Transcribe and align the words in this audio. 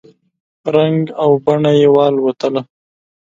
رنګ 0.75 0.99
او 1.21 1.29
بڼه 1.45 1.71
یې 1.79 1.87
والوتله! 1.95 2.61